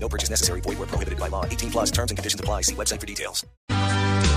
[0.00, 0.60] No purchase necessary.
[0.60, 1.44] Void where prohibited by law.
[1.44, 2.62] 18 plus terms and conditions apply.
[2.62, 3.46] See website for details.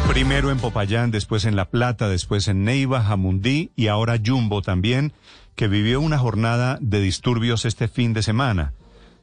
[0.08, 5.14] Primero en Popayán, después en La Plata, después en Neiva, Jamundí y ahora Jumbo también,
[5.56, 8.74] que vivió una jornada de disturbios este fin de semana.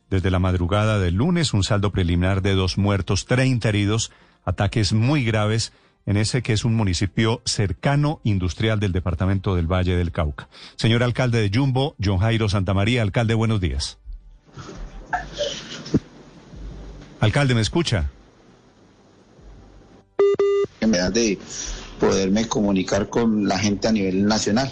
[0.09, 4.11] Desde la madrugada del lunes, un saldo preliminar de dos muertos, 30 heridos,
[4.47, 5.73] ataques muy graves
[6.07, 10.49] en ese que es un municipio cercano industrial del departamento del Valle del Cauca.
[10.77, 13.99] Señor alcalde de Jumbo, John Jairo Santamaría, alcalde, buenos días.
[17.21, 18.11] Alcalde, ¿me escucha?
[21.13, 21.39] de
[22.01, 24.71] poderme comunicar con la gente a nivel nacional.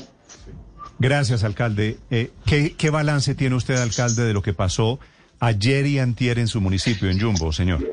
[0.99, 1.99] Gracias, alcalde.
[2.11, 4.99] Eh, ¿qué, ¿Qué balance tiene usted, alcalde, de lo que pasó
[5.41, 7.85] ayer y antier en su municipio, en Jumbo, señor?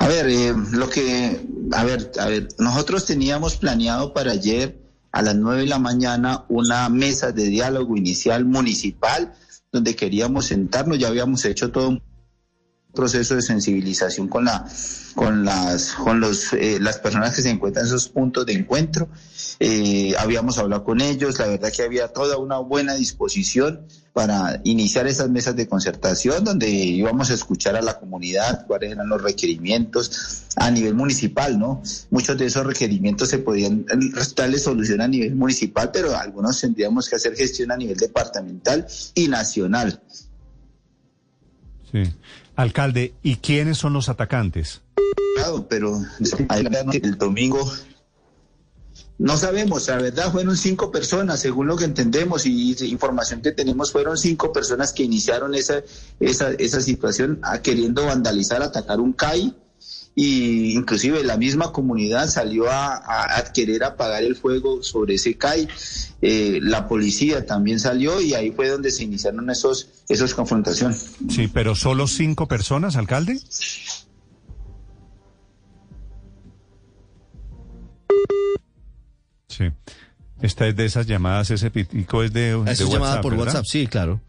[0.00, 1.40] A ver, eh, lo que,
[1.72, 4.78] a ver, a ver, nosotros teníamos planeado para ayer
[5.12, 9.34] a las nueve de la mañana una mesa de diálogo inicial municipal
[9.72, 12.02] donde queríamos sentarnos, ya habíamos hecho todo un
[12.92, 14.66] proceso de sensibilización con la
[15.14, 19.08] con las con los eh, las personas que se encuentran en esos puntos de encuentro.
[19.60, 25.06] Eh, habíamos hablado con ellos la verdad que había toda una buena disposición para iniciar
[25.08, 30.44] esas mesas de concertación donde íbamos a escuchar a la comunidad cuáles eran los requerimientos
[30.56, 33.84] a nivel municipal no muchos de esos requerimientos se podían
[34.36, 39.28] darle solución a nivel municipal pero algunos tendríamos que hacer gestión a nivel departamental y
[39.28, 40.00] nacional.
[41.90, 42.02] Sí.
[42.58, 44.82] Alcalde, ¿y quiénes son los atacantes?
[45.68, 46.02] Pero
[46.92, 47.72] el domingo
[49.18, 53.92] no sabemos, la verdad fueron cinco personas, según lo que entendemos y información que tenemos,
[53.92, 55.84] fueron cinco personas que iniciaron esa,
[56.18, 59.54] esa, esa situación a, queriendo vandalizar, atacar un CAI
[60.20, 65.68] y inclusive la misma comunidad salió a, a, querer apagar el fuego sobre ese CAI.
[66.20, 71.12] Eh, la policía también salió y ahí fue donde se iniciaron esos, esos confrontaciones.
[71.30, 73.38] Sí, pero solo cinco personas, alcalde.
[79.46, 79.70] Sí.
[80.42, 83.46] Esta es de esas llamadas, ese pitico es de, de Esa es llamada por ¿verdad?
[83.46, 84.20] WhatsApp, sí, claro.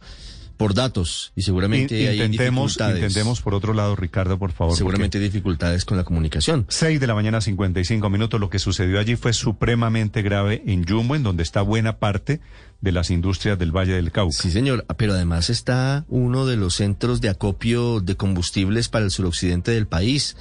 [0.60, 1.32] Por datos.
[1.38, 2.98] Y seguramente In- hay intentemos, dificultades.
[2.98, 4.76] intentemos por otro lado, Ricardo, por favor.
[4.76, 6.66] Seguramente hay dificultades con la comunicación.
[6.68, 8.42] 6 de la mañana, 55 minutos.
[8.42, 12.42] Lo que sucedió allí fue supremamente grave en Jumbo, en donde está buena parte
[12.82, 14.36] de las industrias del Valle del Cauca.
[14.36, 19.12] Sí, señor, pero además está uno de los centros de acopio de combustibles para el
[19.12, 20.36] suroccidente del país,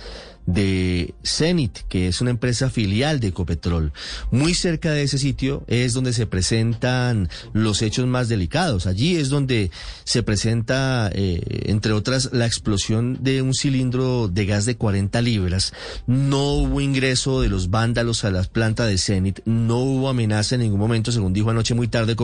[0.48, 3.92] de Zenit, que es una empresa filial de Ecopetrol.
[4.30, 8.86] Muy cerca de ese sitio es donde se presentan los hechos más delicados.
[8.86, 9.70] Allí es donde
[10.04, 15.74] se presenta, eh, entre otras, la explosión de un cilindro de gas de 40 libras.
[16.06, 20.62] No hubo ingreso de los vándalos a la planta de Zenit, no hubo amenaza en
[20.62, 22.16] ningún momento, según dijo anoche muy tarde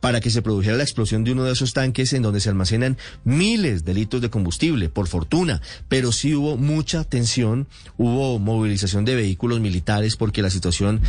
[0.00, 2.96] para que se produjera la explosión de uno de esos tanques en donde se almacenan
[3.24, 9.14] miles de litros de combustible, por fortuna, pero sí hubo mucha tensión, hubo movilización de
[9.14, 11.00] vehículos militares porque la situación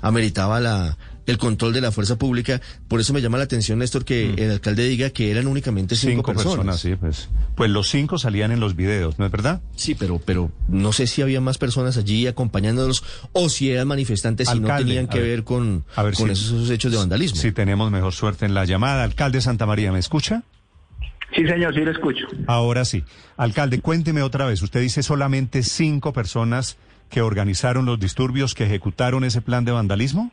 [0.00, 0.96] ameritaba la
[1.30, 2.60] el control de la fuerza pública.
[2.88, 6.10] Por eso me llama la atención, Néstor, que el alcalde diga que eran únicamente cinco,
[6.10, 7.28] Cinco personas, sí, pues.
[7.54, 9.60] Pues los cinco salían en los videos, ¿no es verdad?
[9.76, 14.48] Sí, pero, pero no sé si había más personas allí acompañándolos o si eran manifestantes
[14.54, 16.98] y no tenían que ver, ver, con, a ver con si- esos, esos hechos de
[16.98, 17.40] vandalismo.
[17.40, 19.04] Si tenemos mejor suerte en la llamada.
[19.04, 20.42] Alcalde Santa María, ¿me escucha?
[21.34, 22.26] Sí, señor, sí lo escucho.
[22.46, 23.04] Ahora sí.
[23.36, 24.62] Alcalde, cuénteme otra vez.
[24.62, 26.78] Usted dice solamente cinco personas
[27.10, 30.32] que organizaron los disturbios, que ejecutaron ese plan de vandalismo.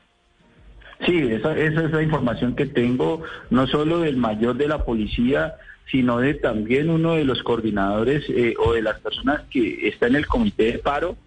[1.06, 5.56] Sí, esa, esa es la información que tengo, no solo del mayor de la policía,
[5.92, 10.16] sino de también uno de los coordinadores eh, o de las personas que está en
[10.16, 11.18] el comité de paro,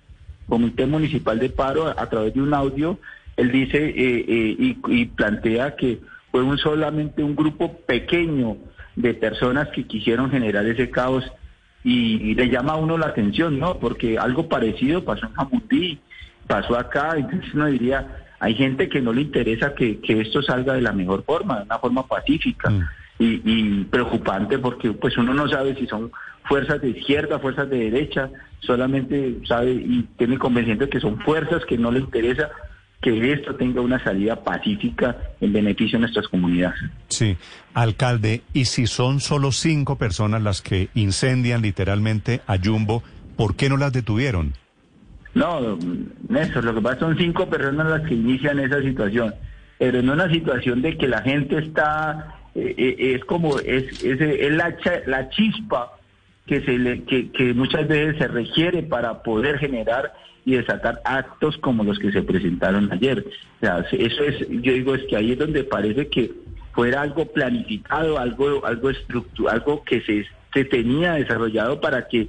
[0.48, 2.98] comité municipal de paro, a, través de un audio,
[3.37, 6.00] él dice eh, eh, y, y plantea que
[6.31, 8.56] fue un solamente un grupo pequeño
[8.96, 11.25] de personas que quisieron generar ese caos
[11.84, 13.78] y, y le llama a uno la atención, ¿no?
[13.78, 16.00] Porque algo parecido pasó en Jamundí,
[16.46, 20.75] pasó acá, entonces uno diría, hay gente que no le interesa que, que esto salga
[20.75, 22.82] de la mejor forma, de una forma pacífica Mm.
[23.19, 26.11] y, y preocupante porque pues uno no sabe si son
[26.44, 28.31] fuerzas de izquierda, fuerzas de derecha,
[28.61, 32.50] solamente sabe y tiene convencimiento de que son fuerzas que no le interesa
[33.00, 36.81] que esto tenga una salida pacífica en beneficio de nuestras comunidades.
[37.08, 37.37] Sí,
[37.75, 43.05] alcalde, y si son solo cinco personas las que incendian literalmente a Jumbo,
[43.37, 44.55] ¿por qué no las detuvieron?
[45.38, 45.79] No,
[46.29, 49.32] Néstor, lo que pasa son cinco personas las que inician esa situación,
[49.79, 54.20] pero en una situación de que la gente está, eh, eh, es como, es, es,
[54.20, 54.76] es la,
[55.06, 55.93] la chispa
[56.44, 60.12] que, se le, que, muchas veces se requiere para poder generar
[60.44, 63.25] y desatar actos como los que se presentaron ayer.
[63.61, 66.32] Eso es, yo digo, es que ahí es donde parece que
[66.73, 68.91] fuera algo planificado, algo, algo
[69.49, 72.29] algo que se, se tenía desarrollado para que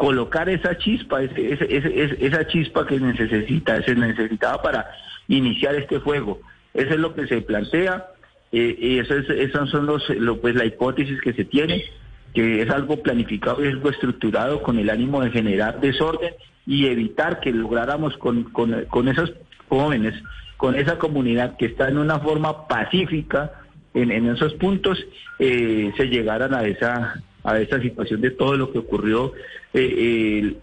[0.00, 4.90] colocar esa chispa, ese- ese- ese- esa chispa que necesita, se necesitaba para
[5.28, 6.40] iniciar este fuego.
[6.72, 8.06] Eso es lo que se plantea,
[8.50, 11.84] eh, y eso es, esas son los, lo- pues la hipótesis que se tiene,
[12.32, 16.32] que es algo planificado y algo estructurado con el ánimo de generar desorden
[16.66, 19.34] y evitar que lográramos con, con, con esos
[19.68, 20.14] jóvenes,
[20.56, 23.52] con esa comunidad que está en una forma pacífica
[23.92, 24.98] en, en esos puntos,
[25.38, 29.32] eh, se llegaran a esa a esa situación de todo lo que ocurrió
[29.74, 30.56] eh, el-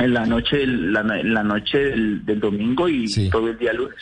[0.00, 3.28] en la noche del, la, en la noche del, del domingo y Sí.
[3.30, 3.96] todo el día lunes.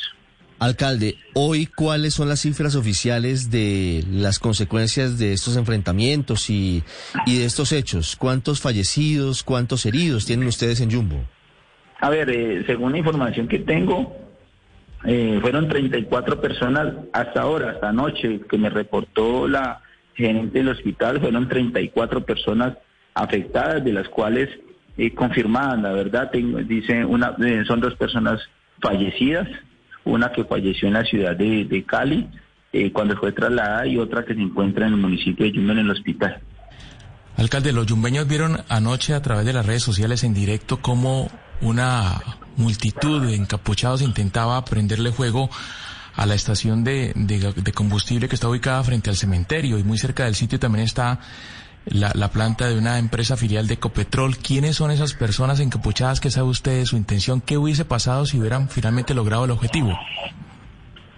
[0.61, 6.85] Alcalde, hoy cuáles son las cifras oficiales de las consecuencias de estos enfrentamientos y,
[7.27, 8.15] y de estos hechos.
[8.15, 11.17] ¿Cuántos fallecidos, cuántos heridos tienen ustedes en Jumbo?
[12.01, 14.17] A ver, eh, según la información que tengo,
[15.05, 19.82] eh, fueron 34 personas hasta ahora, hasta anoche, que me reportó la
[20.15, 22.77] gerente del hospital, fueron 34 personas
[23.15, 24.49] afectadas, de las cuales
[24.97, 28.41] eh, confirmadas, la verdad, tengo, dice una, eh, son dos personas
[28.81, 29.49] fallecidas,
[30.05, 32.29] una que falleció en la ciudad de, Cali
[32.73, 35.79] eh, cuando fue trasladada y otra que se encuentra en el municipio de Yumbo en
[35.79, 36.41] el hospital.
[37.37, 41.31] Alcalde, los yumbeños vieron anoche a través de las redes sociales en directo cómo
[41.63, 42.21] una
[42.57, 45.49] multitud de encapuchados intentaba prenderle fuego
[46.17, 50.25] a la estación de, de- combustible que está ubicada frente al cementerio y muy cerca
[50.25, 51.21] del sitio también está
[51.87, 54.37] la, la planta de una empresa filial de Ecopetrol.
[54.37, 56.21] ¿Quiénes son esas personas encapuchadas?
[56.21, 57.41] ¿Qué sabe usted de su intención?
[57.41, 59.99] ¿Qué hubiese pasado si hubieran finalmente logrado el objetivo?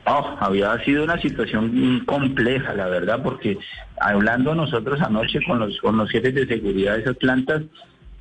[0.07, 3.59] Oh, había sido una situación compleja, la verdad, porque
[4.01, 7.63] hablando nosotros anoche con los, con los jefes de seguridad de esas plantas,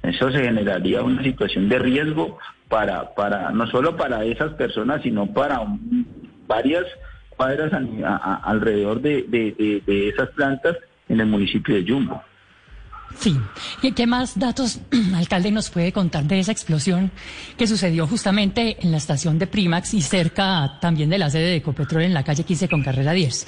[0.01, 2.37] eso se generaría una situación de riesgo
[2.69, 6.07] para, para no solo para esas personas, sino para un-
[6.55, 6.85] varias
[7.29, 7.79] cuadras a-
[8.15, 10.75] a- alrededor de, de- de- esas plantas
[11.09, 12.21] en el municipio de Yumbo.
[13.19, 13.35] Sí.
[13.83, 14.79] ¿Y qué más datos,
[15.15, 17.11] alcalde, nos puede contar de esa explosión
[17.57, 21.55] que sucedió justamente en la estación de Primax y cerca también de la sede de
[21.57, 23.43] Ecopetrol en la calle 15 con carrera 10?
[23.43, 23.47] Eh,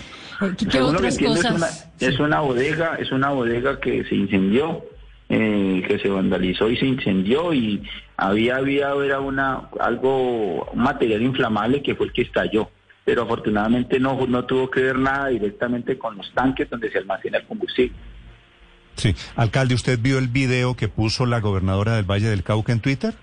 [0.57, 1.89] ¿Qué, qué otras cosas?
[1.99, 4.85] Es una, es una bodega, es una bodega que se incendió,
[5.29, 7.81] eh, que se vandalizó y se incendió y
[8.17, 12.69] había había era una algo un material inflamable que fue el que estalló,
[13.05, 17.37] pero afortunadamente no no tuvo que ver nada directamente con los tanques donde se almacena
[17.37, 17.95] el combustible.
[18.95, 22.79] Sí, alcalde, ¿usted vio el video que puso la gobernadora del Valle del Cauca en
[22.79, 23.13] Twitter?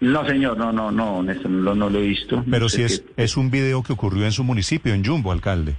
[0.00, 2.44] No, señor, no, no, no, Néstor, no, no lo he visto.
[2.48, 5.74] Pero sí es, es un video que ocurrió en su municipio, en Jumbo, alcalde.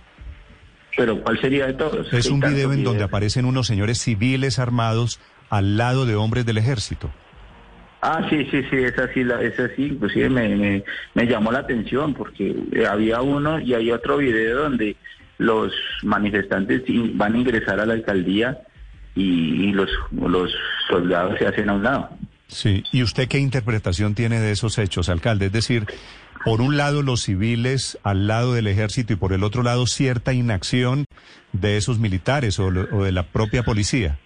[0.98, 2.12] Pero ¿cuál sería de todos?
[2.12, 6.58] Es un video en donde aparecen unos señores civiles armados al lado de hombres del
[6.58, 7.10] ejército.
[8.02, 10.84] Ah, sí, sí, sí, esa sí, la, esa sí, inclusive me, me,
[11.16, 14.96] me llamó la atención porque eh, había uno y hay otro video donde
[15.38, 15.74] los
[16.04, 16.84] manifestantes
[17.16, 18.60] van a ingresar a la alcaldía
[19.16, 20.50] y, y los, los
[20.90, 22.10] soldados se hacen a un lado.
[22.48, 22.84] Sí.
[22.92, 25.48] ¿Y usted qué interpretación tiene de esos hechos, alcalde?
[25.48, 25.86] Es decir,
[26.46, 30.34] por un lado los civiles al lado del ejército y por el otro lado cierta
[30.34, 31.06] inacción
[31.52, 34.18] de esos militares o, lo- o de la propia policía.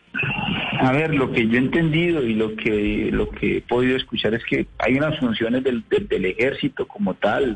[0.83, 4.33] A ver, lo que yo he entendido y lo que lo que he podido escuchar
[4.33, 7.55] es que hay unas funciones del, del, ejército como tal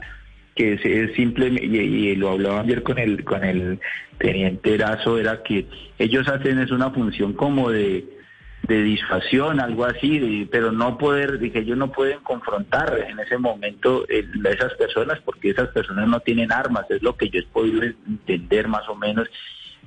[0.55, 3.79] que es, es simple y, lo hablaba ayer con el con el
[4.17, 5.67] teniente Erazo era que
[5.99, 8.05] ellos hacen es una función como de
[8.63, 13.19] de disuasión, algo así, de- pero no poder, de que ellos no pueden confrontar en
[13.19, 17.39] ese momento a esas personas porque esas personas no tienen armas, es lo que yo
[17.39, 19.29] he podido entender más o menos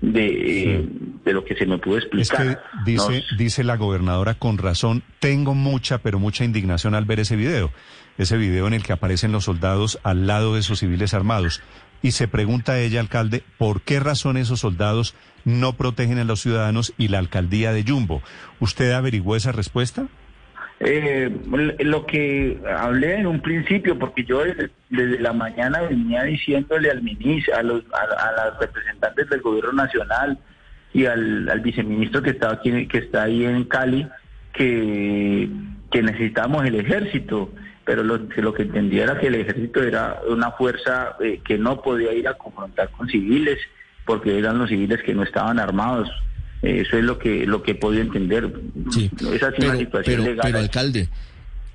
[0.00, 0.88] de,
[1.24, 2.62] de lo que se me pudo Es explicar.
[2.84, 7.36] que dice, dice la gobernadora con razón, tengo mucha, pero mucha indignación al ver ese
[7.36, 7.70] video.
[8.18, 11.62] Ese video en el que aparecen los soldados al lado de esos civiles armados.
[12.02, 15.14] Y se pregunta ella, alcalde, ¿por qué razón esos soldados
[15.44, 18.22] no protegen a los ciudadanos y la alcaldía de Jumbo?
[18.58, 20.06] ¿Usted averiguó esa respuesta?
[20.82, 21.30] Eh,
[21.80, 27.54] lo que hablé en un principio, porque yo desde, la mañana venía diciéndole al ministro,
[27.54, 30.38] a los a, las representantes del gobierno nacional
[30.94, 34.08] y al, al viceministro que estaba aquí, que está ahí en Cali,
[34.54, 35.50] que,
[35.90, 37.50] que necesitamos el ejército.
[37.84, 41.58] pero lo, que lo que entendía era que el ejército era una fuerza eh, que
[41.58, 43.58] no podía ir a confrontar con civiles,
[44.06, 46.10] porque eran los civiles que no estaban armados.
[46.62, 48.52] Eso es lo que lo que he podido entender.
[48.92, 50.40] Sí, Esa sí pero, una situación pero, legal.
[50.42, 51.08] pero, alcalde,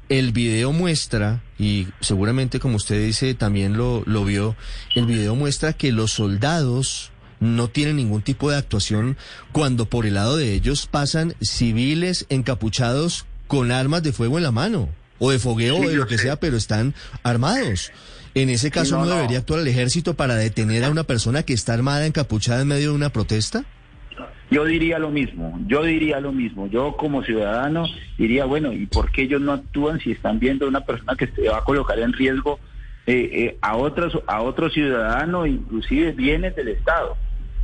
[0.10, 4.56] el video muestra, y seguramente como usted dice también lo, lo vio,
[4.96, 9.18] el video muestra que los soldados no tienen ningún tipo de actuación
[9.52, 14.52] cuando por el lado de ellos pasan civiles encapuchados con armas de fuego en la
[14.52, 14.90] mano,
[15.20, 16.24] o de fogueo, Sí, o de lo que sé.
[16.26, 17.92] sea, pero están armados.
[18.36, 19.16] En ese caso, no, ¿no, no.
[19.18, 22.90] debería actuar el ejército para detener a una persona que está armada, encapuchada en medio
[22.90, 23.66] de una protesta?
[24.52, 26.68] Yo diría lo mismo, yo diría lo mismo.
[26.68, 27.86] Yo como ciudadano
[28.18, 31.28] diría, bueno, ¿y por qué ellos no actúan si están viendo a una persona que
[31.28, 32.60] se va a colocar en riesgo
[33.08, 37.18] eh, eh, a otros a otro ciudadano, inclusive bienes del Estado?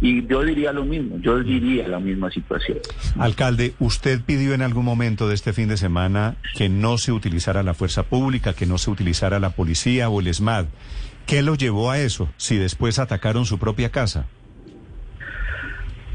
[0.04, 2.80] Y yo diría lo mismo, yo diría la misma situación.
[3.20, 7.62] Alcalde, ¿usted pidió en algún momento de este fin de semana que no se utilizara
[7.62, 10.66] la fuerza pública, que no se utilizara la policía o el ESMAD?
[11.28, 14.26] ¿Qué lo llevó a eso si después atacaron su propia casa?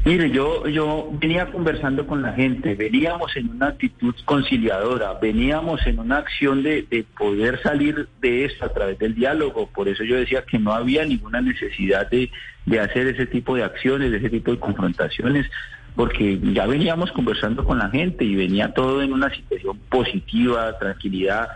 [0.07, 5.99] Mire, yo, yo venía conversando con la gente, veníamos en una actitud conciliadora, veníamos en
[5.99, 10.15] una acción de, de poder salir de esto a través del diálogo, por eso yo
[10.15, 12.31] decía que no había ninguna necesidad de,
[12.65, 15.45] de hacer ese tipo de acciones, ese tipo de confrontaciones,
[15.93, 21.49] porque ya veníamos conversando con la gente y venía todo en una situación positiva, tranquilidad,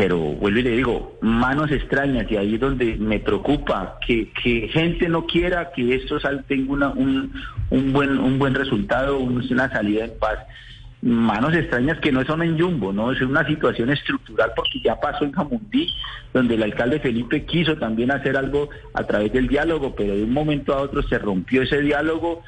[0.00, 4.68] pero vuelvo y le digo, manos extrañas, y ahí es donde me preocupa que, que
[4.68, 7.30] gente no quiera que esto sal, tenga una, un,
[7.92, 10.38] buen, un buen resultado, un- una salida en paz.
[11.02, 13.12] Manos extrañas que no son en Jumbo, ¿no?
[13.12, 15.86] Es una situación estructural porque ya pasó en Jamundí,
[16.32, 20.32] donde el alcalde Felipe quiso también hacer algo a través del diálogo, pero de un
[20.32, 22.42] momento a otro se rompió ese diálogo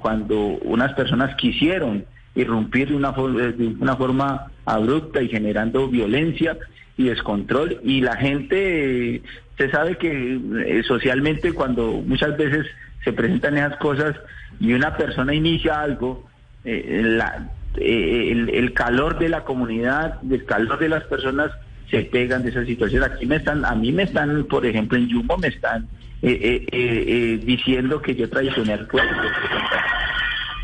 [0.00, 6.58] cuando unas personas quisieron irrumpir de una, de una forma abrupta y generando violencia
[6.98, 7.80] y descontrol.
[7.82, 9.22] Y la gente
[9.56, 12.66] se sabe que eh, socialmente cuando muchas veces
[13.04, 14.14] se presentan esas cosas
[14.60, 16.28] y una persona inicia algo
[16.64, 21.50] eh, la- eh, el, el calor de la comunidad el calor de las personas
[21.90, 23.02] se pegan de esa situación.
[23.04, 25.88] Aquí me están a mí me están por ejemplo en Jumbo me están
[26.22, 29.12] eh, eh, diciendo que yo traicioné al pueblo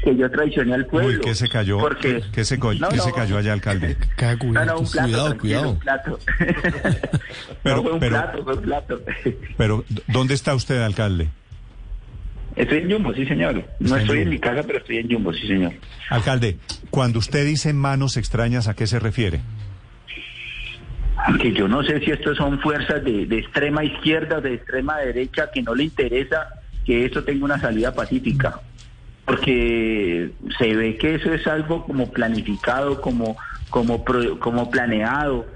[0.04, 1.78] que yo traicioné al pueblo Uy, ¿qué se cayó?
[1.78, 3.02] porque ¿Qué se, co- No, qué no.
[3.02, 3.96] se cayó allá, alcalde?
[4.44, 5.70] no, no, un plato, Cuidado, cuidado.
[5.70, 6.18] un plato.
[7.62, 9.00] Pero- no, fue un pero- plato, fue un plato.
[9.56, 11.28] Pero, ¿dónde está usted, alcalde?
[12.56, 13.64] Estoy en Jumbo, sí, señor.
[13.80, 15.73] No estoy en mi casa, pero estoy en Jumbo, sí, señor.
[16.11, 16.58] Alcalde,
[16.90, 19.40] cuando usted dice manos extrañas, ¿a qué se refiere?
[21.40, 25.50] Que yo no sé si estos son fuerzas de, de extrema izquierda, de extrema derecha,
[25.52, 26.49] que no le interesa
[26.84, 28.61] que esto tenga una salida pacífica.
[29.25, 33.37] Porque se ve que eso es algo como planificado, como,
[33.71, 35.47] como, pro- como planeado.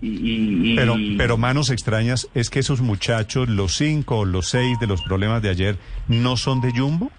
[0.00, 4.78] Y, y- Pero, pero manos extrañas, ¿es que esos muchachos, los cinco o los seis
[4.80, 5.76] de los problemas de ayer,
[6.08, 7.10] no son de Jumbo?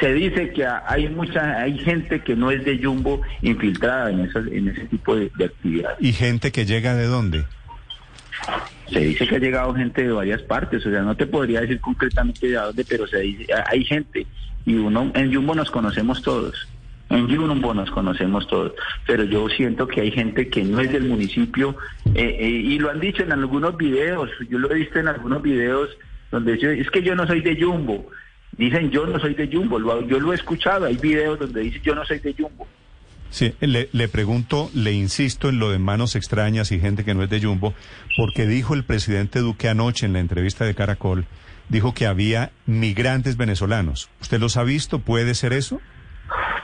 [0.00, 4.48] se dice que hay mucha hay gente que no es de Jumbo infiltrada en esas,
[4.48, 5.96] en ese tipo de, de actividades.
[6.00, 7.44] ¿Y gente que llega de dónde?
[8.92, 11.80] Se dice que ha llegado gente de varias partes, o sea, no te podría decir
[11.80, 14.26] concretamente de dónde, pero se dice hay gente
[14.66, 16.68] y uno en Jumbo nos conocemos todos.
[17.10, 18.72] En Jumbo nos conocemos todos,
[19.06, 21.76] pero yo siento que hay gente que no es del municipio
[22.14, 25.42] eh, eh, y lo han dicho en algunos videos, yo lo he visto en algunos
[25.42, 25.90] videos
[26.30, 28.06] donde es que yo no soy de Jumbo,
[28.56, 31.82] dicen yo no soy de Jumbo, lo- yo lo he escuchado, hay videos donde dicen
[31.82, 32.66] yo no soy de Jumbo.
[33.32, 37.30] Sí, le, pregunto, le insisto en lo de manos extrañas y gente que no es
[37.30, 37.72] de Jumbo,
[38.14, 41.24] porque dijo el presidente Duque anoche en la entrevista de Caracol,
[41.70, 44.10] dijo que había migrantes venezolanos.
[44.20, 44.98] ¿Usted los ha visto?
[44.98, 45.80] ¿Puede ser eso?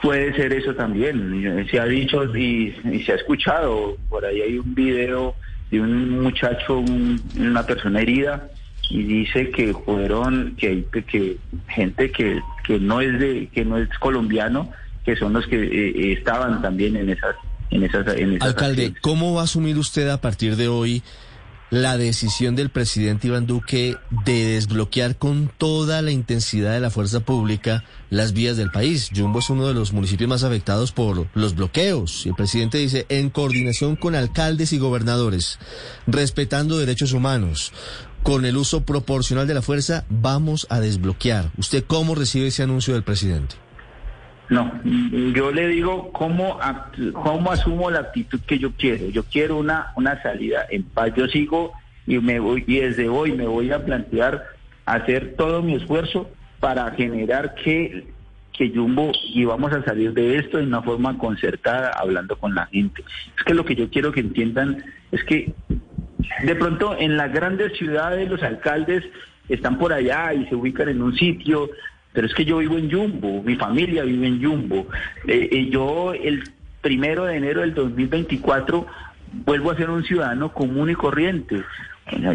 [0.03, 1.67] Puede ser eso también.
[1.71, 2.71] Se ha dicho y,
[3.03, 3.97] se ha escuchado.
[4.07, 5.33] Por ahí hay un video
[5.71, 8.47] de un muchacho, un- una persona herida,
[8.91, 13.89] y dice que fueron, que, que gente que, que no es de, que no es
[13.99, 14.71] colombiano,
[15.05, 17.35] que son los que eh, estaban también en esas,
[17.71, 19.01] en esas, en esas Alcalde, acciones.
[19.01, 21.03] ¿cómo va a asumir usted a partir de hoy
[21.71, 27.19] la decisión del presidente Iván Duque de desbloquear con toda la intensidad de la fuerza
[27.19, 29.11] pública las vías del país?
[29.15, 32.25] Jumbo es uno de los municipios más afectados por los bloqueos.
[32.25, 35.59] Y el presidente dice, en coordinación con alcaldes y gobernadores,
[36.07, 37.71] respetando derechos humanos,
[38.23, 41.51] con el uso proporcional de la fuerza, vamos a desbloquear.
[41.57, 43.55] ¿Usted cómo recibe ese anuncio del presidente?
[44.49, 46.59] No, yo le digo cómo,
[47.13, 49.09] cómo asumo la actitud que yo quiero.
[49.09, 51.13] Yo quiero una, una salida en paz.
[51.15, 51.73] Yo sigo
[52.07, 54.43] y me voy y desde hoy me voy a plantear
[54.85, 58.07] hacer todo mi esfuerzo para generar que,
[58.53, 62.65] que Jumbo y vamos a salir de esto de una forma concertada, hablando con la
[62.65, 63.03] gente.
[63.37, 65.53] Es que lo que yo quiero que entiendan es que
[66.43, 69.03] de pronto en las grandes ciudades los alcaldes
[69.47, 71.69] están por allá y se ubican en un sitio,
[72.13, 74.87] pero es que yo vivo en Jumbo, mi familia vive en Jumbo.
[75.27, 76.43] Eh, eh, yo el
[76.81, 78.87] primero de enero del 2024
[79.45, 81.63] vuelvo a ser un ciudadano común y corriente.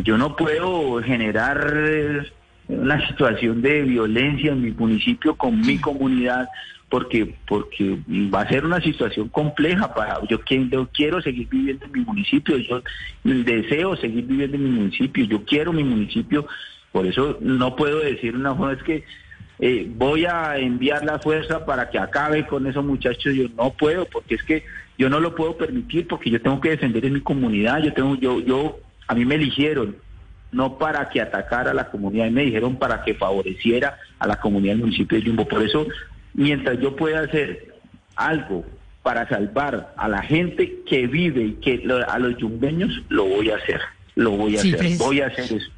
[0.05, 2.27] yo no puedo generar
[2.69, 6.49] una situación de violencia en mi municipio con mi comunidad
[6.89, 10.39] porque porque va a ser una situación compleja para yo,
[10.71, 12.83] yo quiero seguir viviendo en mi municipio yo
[13.25, 16.47] deseo seguir viviendo en mi municipio yo quiero mi municipio
[16.93, 19.05] por eso no puedo decir una cosa es que
[19.59, 24.05] eh, voy a enviar la fuerza para que acabe con esos muchachos yo no puedo
[24.07, 24.65] porque es que
[24.99, 28.17] yo no lo puedo permitir porque yo tengo que defender en mi comunidad yo tengo
[28.17, 29.97] yo yo a mí me eligieron
[30.55, 34.75] no para que atacara a la comunidad, me dijeron para que favoreciera a la comunidad
[34.75, 35.49] del municipio de Jumbo.
[35.49, 35.87] Por eso,
[36.33, 37.75] mientras yo pueda hacer
[38.15, 38.65] algo
[39.03, 43.57] para salvar a la gente que vive y que a los yumbeños, lo voy a
[43.57, 43.81] hacer,
[44.15, 45.71] lo voy a hacer, voy a hacer eso.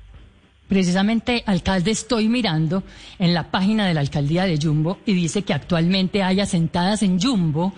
[0.69, 2.83] Precisamente, alcalde, estoy mirando
[3.19, 7.21] en la página de la alcaldía de Jumbo y dice que actualmente hay asentadas en
[7.21, 7.73] Jumbo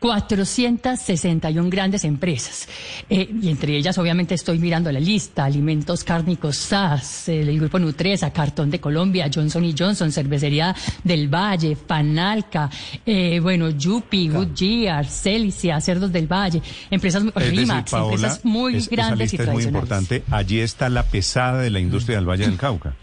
[0.00, 2.66] 461 grandes empresas.
[3.08, 8.32] Eh, y entre ellas, obviamente, estoy mirando la lista, Alimentos Cárnicos SAS, el Grupo Nutresa,
[8.32, 12.70] Cartón de Colombia, Johnson Johnson, Cervecería del Valle, Panalca,
[13.04, 19.40] eh, bueno, Yupi, Goodyear, Celicia, Cerdos del Valle, empresas, Rimax, empresas muy grandes y tradicionales.
[19.40, 20.22] Es muy importante.
[20.30, 22.94] Allí está la pesada de la industria del Valle del Cauca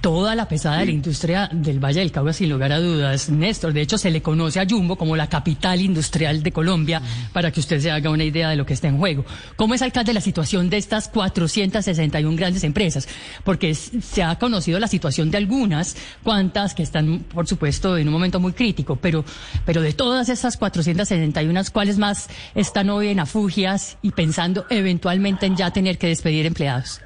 [0.00, 3.72] toda la pesada de la industria del Valle del Cauca, sin lugar a dudas, Néstor.
[3.72, 7.02] De hecho, se le conoce a Jumbo como la capital industrial de Colombia,
[7.32, 9.24] para que usted se haga una idea de lo que está en juego.
[9.56, 13.08] ¿Cómo es, alcalde, la situación de estas 461 grandes empresas?
[13.44, 18.12] Porque se ha conocido la situación de algunas, cuantas que están, por supuesto, en un
[18.12, 19.24] momento muy crítico, pero,
[19.66, 25.56] pero de todas esas 461, ¿cuáles más están hoy en afugias y pensando eventualmente en
[25.56, 27.00] ya tener que despedir empleados?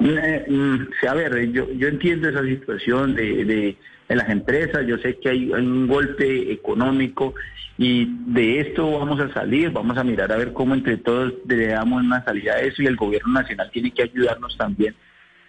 [0.00, 3.76] Eh, mm, a ver, yo, yo entiendo esa situación de, de,
[4.14, 7.34] las empresas, yo sé que hay, un golpe económico
[7.78, 11.68] y de esto vamos a salir, vamos a mirar a ver cómo entre todos le
[11.68, 14.94] damos una salida a eso y el gobierno nacional tiene que ayudarnos también.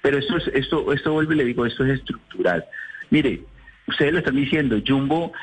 [0.02, 2.66] Pero esto, es, esto, esto vuelve y le digo, esto es estructural.
[3.10, 3.42] Mire,
[3.88, 5.34] ustedes lo están diciendo, Jumbo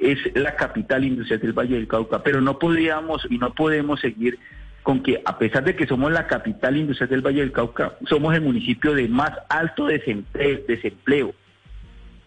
[0.00, 4.38] es la capital industrial del Valle del Cauca, pero no podríamos y no podemos seguir
[4.84, 8.34] con que a pesar de que somos la capital industrial del Valle del Cauca, somos
[8.34, 11.34] el municipio de más alto desempleo.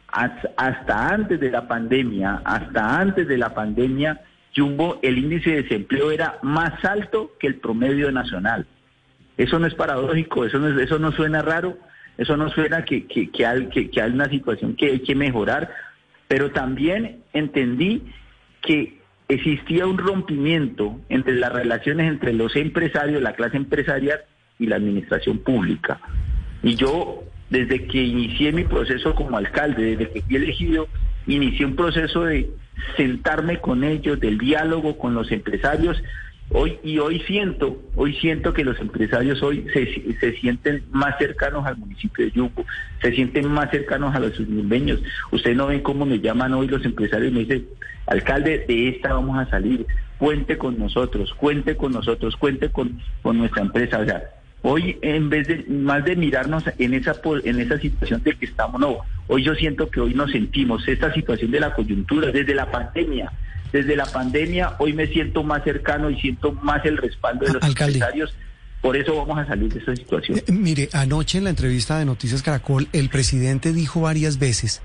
[0.08, 4.22] Hasta antes de la pandemia, hasta antes de la pandemia,
[4.56, 8.65] Jumbo, el índice de desempleo era más alto que el promedio nacional.
[9.38, 11.78] Eso no es paradójico, eso no, eso no suena raro,
[12.17, 13.06] eso no suena que
[13.46, 15.70] hay una situación que hay que mejorar,
[16.28, 18.02] pero también entendí
[18.62, 18.97] que
[19.30, 24.22] existía un rompimiento entre las relaciones entre los empresarios, la clase empresarial
[24.60, 26.00] y la administración pública.
[26.63, 30.88] Y yo, desde que inicié mi proceso como alcalde, desde que fui elegido,
[31.28, 32.50] inicié un proceso de
[32.96, 36.02] sentarme con ellos, del diálogo con los empresarios.
[36.60, 41.63] Hoy y hoy siento, hoy siento que los empresarios hoy se, se sienten más cercanos
[41.67, 42.65] al municipio de Yuco,
[43.00, 45.00] se sienten más cercanos a los yumbeños.
[45.32, 47.67] Ustedes no ven cómo me llaman hoy los empresarios y me dicen,
[48.08, 49.86] alcalde, de esta vamos a salir,
[50.17, 54.00] cuente con nosotros, cuente con nosotros, cuente con, con nuestra empresa.
[54.00, 54.24] O sea,
[54.63, 58.82] hoy en vez de más de mirarnos en esa en esa situación de que estamos,
[58.82, 62.72] no, hoy yo siento que hoy nos sentimos esta situación de la coyuntura desde la
[62.72, 63.32] pandemia.
[63.78, 67.63] Desde la pandemia hoy me siento más cercano y siento más el respaldo de los
[67.63, 68.34] empresarios.
[68.82, 70.40] Por eso vamos a salir de esta situación.
[70.40, 74.82] Eh, mire, anoche en la entrevista de Noticias Caracol, el presidente dijo varias veces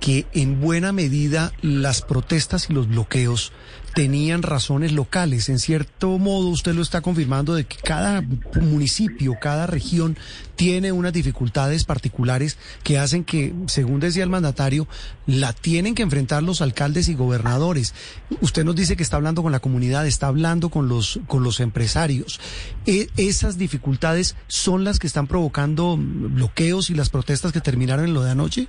[0.00, 3.52] que en buena medida las protestas y los bloqueos
[3.96, 5.48] tenían razones locales.
[5.48, 8.22] En cierto modo, usted lo está confirmando de que cada
[8.60, 10.18] municipio, cada región
[10.54, 14.86] tiene unas dificultades particulares que hacen que, según decía el mandatario,
[15.26, 17.94] la tienen que enfrentar los alcaldes y gobernadores.
[18.42, 21.60] Usted nos dice que está hablando con la comunidad, está hablando con los, con los
[21.60, 22.38] empresarios.
[22.84, 28.12] E, ¿Esas dificultades son las que están provocando bloqueos y las protestas que terminaron en
[28.12, 28.68] lo de anoche?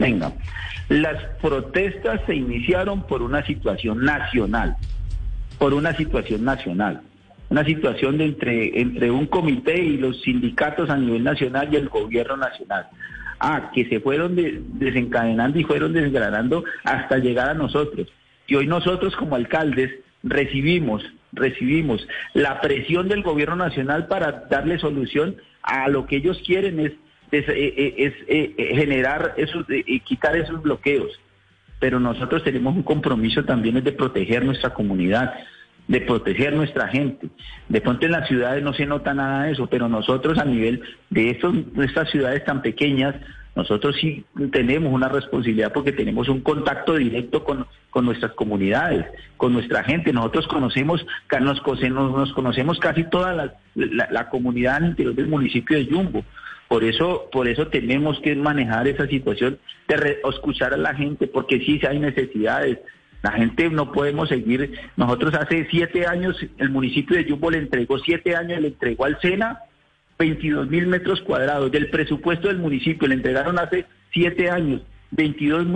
[0.00, 0.32] Venga,
[0.88, 4.74] las protestas se iniciaron por una situación nacional,
[5.58, 7.02] por una situación nacional,
[7.50, 11.90] una situación de entre, entre un comité y los sindicatos a nivel nacional y el
[11.90, 12.86] gobierno nacional.
[13.40, 14.36] Ah, que se fueron
[14.78, 18.08] desencadenando y fueron desgranando hasta llegar a nosotros.
[18.46, 19.90] Y hoy nosotros como alcaldes
[20.22, 26.80] recibimos, recibimos la presión del gobierno nacional para darle solución a lo que ellos quieren
[26.80, 26.92] es
[27.30, 29.66] es, eh, eh, es, eh, generar esos,
[30.04, 31.18] quitar esos bloqueos.
[31.78, 35.32] pero nosotros tenemos un compromiso también de proteger nuestra comunidad
[35.90, 37.28] de proteger nuestra gente.
[37.68, 40.82] De pronto en las ciudades no se nota nada de eso, pero nosotros a nivel
[41.10, 43.16] de, estos, estas ciudades tan pequeñas,
[43.56, 49.04] nosotros sí tenemos una responsabilidad porque tenemos un contacto directo con, con nuestras comunidades,
[49.36, 50.12] con nuestra gente.
[50.12, 51.04] Nosotros conocemos,
[51.40, 56.24] nos, nos conocemos casi toda la, la, comunidad al interior del municipio de Yumbo.
[56.70, 61.58] Por eso, por eso tenemos que manejar esa situación de escuchar a la gente, porque
[61.58, 62.78] sí hay necesidades,
[63.24, 64.78] la gente no podemos seguir.
[64.96, 69.20] Nosotros hace siete años, el municipio de Yumbo le entregó siete años, le entregó al
[69.20, 69.58] SENA
[70.20, 71.72] 22 mil metros cuadrados.
[71.72, 74.80] Del presupuesto del municipio le entregaron hace siete años
[75.10, 75.66] 22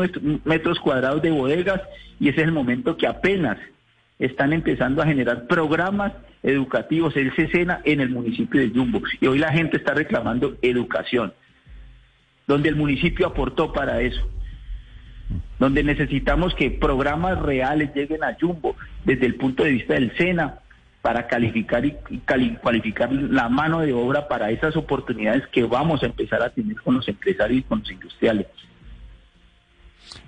[0.44, 1.80] metros cuadrados de bodegas
[2.20, 3.58] y ese es el momento que apenas
[4.20, 6.12] están empezando a generar programas
[6.44, 9.02] educativos, el SENA, en el municipio de Yumbo.
[9.20, 11.32] Y hoy la gente está reclamando educación,
[12.46, 14.30] donde el municipio aportó para eso
[15.58, 20.60] donde necesitamos que programas reales lleguen a Jumbo desde el punto de vista del SENA
[21.02, 21.94] para calificar y,
[22.62, 26.94] cualificar la mano de obra para esas oportunidades que vamos a empezar a tener con
[26.94, 28.46] los empresarios y con los industriales.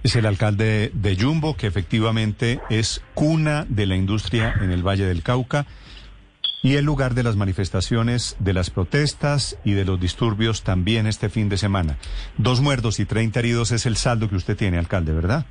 [0.02, 5.06] Es el alcalde de Jumbo, que efectivamente es cuna de la industria en el Valle
[5.06, 5.66] del Cauca
[6.62, 11.28] y el lugar de las manifestaciones, de las protestas y de los disturbios también este
[11.28, 11.98] fin de semana.
[12.38, 15.46] Dos muertos y 30 heridos es el saldo que usted tiene, alcalde, ¿verdad?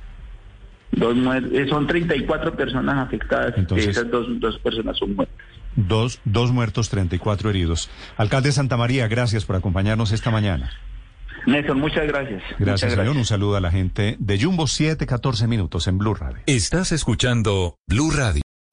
[0.92, 1.16] Dos
[1.52, 3.54] eh, son 34 personas afectadas.
[3.56, 5.36] Entonces, Esas dos, dos personas son muertas.
[5.74, 7.90] Dos, dos muertos, 34 heridos.
[8.16, 10.70] Alcalde Santa María, gracias por acompañarnos esta mañana.
[11.46, 12.42] Néstor, muchas gracias.
[12.58, 13.16] Gracias, señor.
[13.16, 16.42] Un saludo a la gente de Jumbo 7, 14 minutos en Blue Radio.
[16.46, 18.45] Estás escuchando Blue Radio.